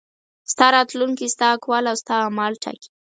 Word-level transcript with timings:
ستا 0.51 0.67
راتلونکی 0.75 1.27
ستا 1.35 1.47
اقوال 1.57 1.83
او 1.91 1.95
ستا 2.01 2.15
اعمال 2.25 2.53
ټاکي. 2.63 2.89